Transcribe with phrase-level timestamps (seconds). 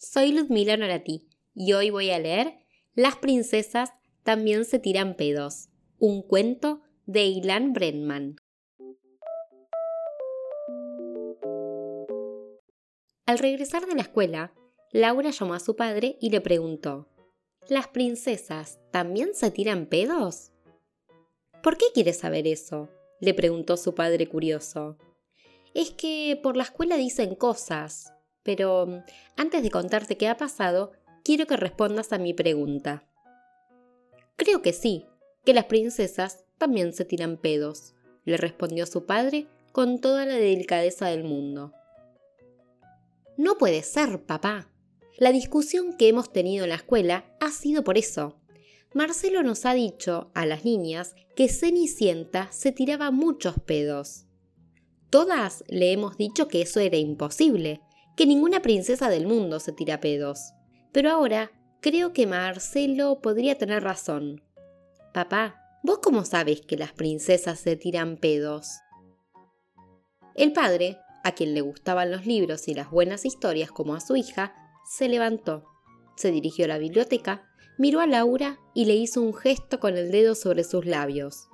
[0.00, 2.54] soy Ludmila Norati y hoy voy a leer
[2.94, 3.92] Las princesas
[4.22, 8.36] también se tiran pedos, un cuento de Ilan Brenman.
[13.26, 14.54] Al regresar de la escuela,
[14.90, 17.08] Laura llamó a su padre y le preguntó,
[17.68, 20.50] ¿Las princesas también se tiran pedos?
[21.62, 22.88] ¿Por qué quieres saber eso?
[23.20, 24.96] le preguntó su padre curioso.
[25.74, 29.02] Es que por la escuela dicen cosas, pero mm,
[29.36, 30.92] antes de contarte qué ha pasado,
[31.24, 33.04] quiero que respondas a mi pregunta.
[34.36, 35.06] Creo que sí,
[35.44, 41.06] que las princesas también se tiran pedos, le respondió su padre con toda la delicadeza
[41.08, 41.72] del mundo.
[43.36, 44.68] No puede ser, papá.
[45.16, 48.36] La discusión que hemos tenido en la escuela ha sido por eso.
[48.92, 54.26] Marcelo nos ha dicho a las niñas que Cenicienta se tiraba muchos pedos.
[55.10, 57.80] Todas le hemos dicho que eso era imposible,
[58.16, 60.52] que ninguna princesa del mundo se tira pedos.
[60.92, 64.42] Pero ahora creo que Marcelo podría tener razón.
[65.14, 68.68] Papá, ¿vos cómo sabes que las princesas se tiran pedos?
[70.34, 74.16] El padre, a quien le gustaban los libros y las buenas historias como a su
[74.16, 74.54] hija,
[74.88, 75.64] se levantó,
[76.16, 80.10] se dirigió a la biblioteca, miró a Laura y le hizo un gesto con el
[80.10, 81.48] dedo sobre sus labios.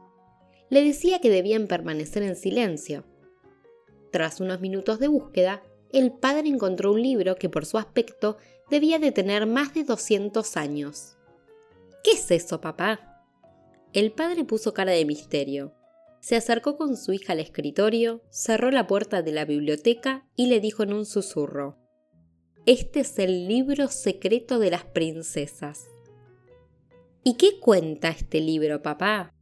[0.68, 3.04] Le decía que debían permanecer en silencio.
[4.10, 5.62] Tras unos minutos de búsqueda,
[5.96, 8.36] el padre encontró un libro que por su aspecto
[8.68, 11.16] debía de tener más de 200 años.
[12.04, 13.24] ¿Qué es eso, papá?
[13.94, 15.72] El padre puso cara de misterio.
[16.20, 20.60] Se acercó con su hija al escritorio, cerró la puerta de la biblioteca y le
[20.60, 21.78] dijo en un susurro,
[22.66, 25.86] Este es el libro secreto de las princesas.
[27.24, 29.32] ¿Y qué cuenta este libro, papá?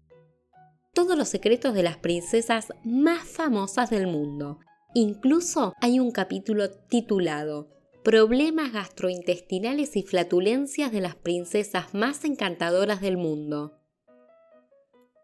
[0.92, 4.60] Todos los secretos de las princesas más famosas del mundo,
[4.96, 7.68] Incluso hay un capítulo titulado
[8.04, 13.80] Problemas gastrointestinales y flatulencias de las princesas más encantadoras del mundo.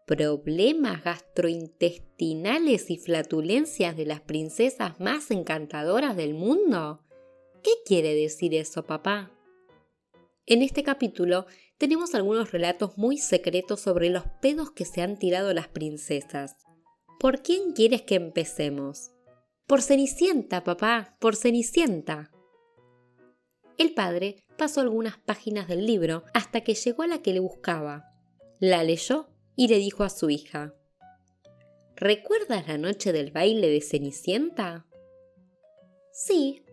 [0.05, 7.05] ¿Problemas gastrointestinales y flatulencias de las princesas más encantadoras del mundo?
[7.63, 9.31] ¿Qué quiere decir eso, papá?
[10.47, 11.45] En este capítulo
[11.77, 16.57] tenemos algunos relatos muy secretos sobre los pedos que se han tirado las princesas.
[17.21, 19.11] ¿Por quién quieres que empecemos?
[19.71, 22.29] Por Cenicienta, papá, por Cenicienta.
[23.77, 28.03] El padre pasó algunas páginas del libro hasta que llegó a la que le buscaba.
[28.59, 30.75] La leyó y le dijo a su hija,
[31.95, 34.87] ¿Recuerdas la noche del baile de Cenicienta?
[36.11, 36.65] Sí.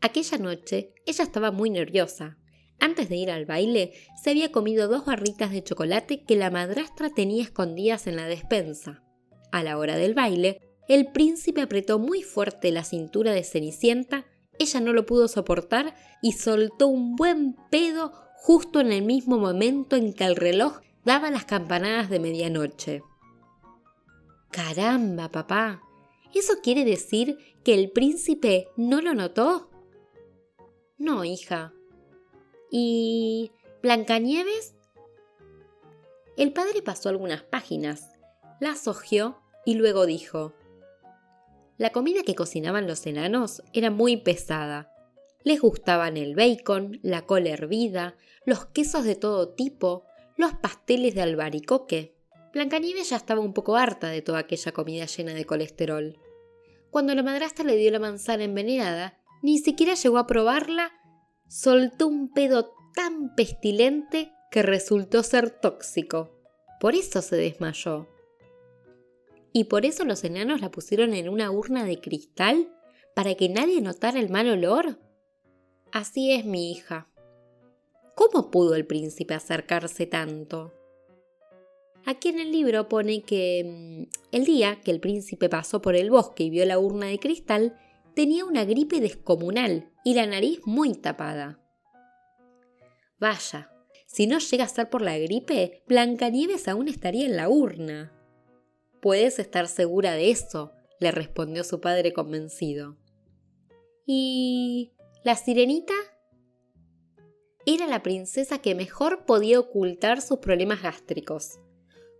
[0.00, 2.38] Aquella noche ella estaba muy nerviosa.
[2.80, 3.92] Antes de ir al baile,
[4.24, 9.04] se había comido dos barritas de chocolate que la madrastra tenía escondidas en la despensa.
[9.52, 14.26] A la hora del baile, el príncipe apretó muy fuerte la cintura de Cenicienta,
[14.58, 19.96] ella no lo pudo soportar y soltó un buen pedo justo en el mismo momento
[19.96, 23.02] en que el reloj daba las campanadas de medianoche.
[24.50, 25.82] Caramba, papá.
[26.34, 29.70] ¿Eso quiere decir que el príncipe no lo notó?
[30.98, 31.72] No, hija.
[32.70, 34.74] ¿Y Blancanieves?
[36.36, 38.12] El padre pasó algunas páginas,
[38.60, 40.54] las hojeó y luego dijo
[41.82, 44.94] la comida que cocinaban los enanos era muy pesada.
[45.42, 48.14] Les gustaban el bacon, la cola hervida,
[48.46, 50.04] los quesos de todo tipo,
[50.36, 52.14] los pasteles de albaricoque.
[52.52, 56.20] Blancanieves ya estaba un poco harta de toda aquella comida llena de colesterol.
[56.92, 60.92] Cuando la madrastra le dio la manzana envenenada, ni siquiera llegó a probarla,
[61.48, 66.30] soltó un pedo tan pestilente que resultó ser tóxico.
[66.78, 68.06] Por eso se desmayó.
[69.52, 72.72] ¿Y por eso los enanos la pusieron en una urna de cristal?
[73.14, 74.98] ¿Para que nadie notara el mal olor?
[75.92, 77.08] Así es mi hija.
[78.14, 80.72] ¿Cómo pudo el príncipe acercarse tanto?
[82.04, 86.10] Aquí en el libro pone que mm, el día que el príncipe pasó por el
[86.10, 87.78] bosque y vio la urna de cristal,
[88.14, 91.60] tenía una gripe descomunal y la nariz muy tapada.
[93.20, 93.70] Vaya,
[94.06, 98.12] si no llega a ser por la gripe, Blancanieves aún estaría en la urna.
[99.02, 100.70] Puedes estar segura de eso,
[101.00, 102.96] le respondió su padre convencido.
[104.06, 104.92] ¿Y
[105.24, 105.92] la sirenita?
[107.66, 111.58] Era la princesa que mejor podía ocultar sus problemas gástricos.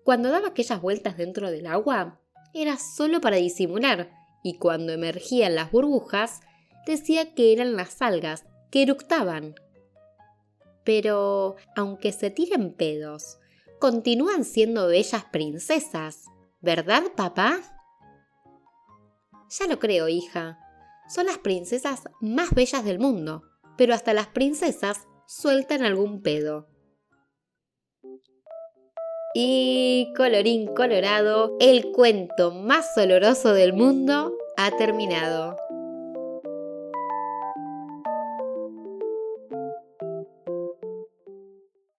[0.02, 2.20] Cuando daba aquellas vueltas dentro del agua,
[2.52, 4.10] era solo para disimular,
[4.42, 6.40] y cuando emergían las burbujas,
[6.84, 9.54] decía que eran las algas que eructaban.
[10.82, 13.38] Pero, aunque se tiren pedos,
[13.78, 16.24] continúan siendo bellas princesas.
[16.62, 17.58] ¿Verdad, papá?
[19.58, 20.60] Ya lo creo, hija.
[21.08, 23.42] Son las princesas más bellas del mundo,
[23.76, 26.68] pero hasta las princesas sueltan algún pedo.
[29.34, 35.56] Y colorín colorado, el cuento más oloroso del mundo ha terminado.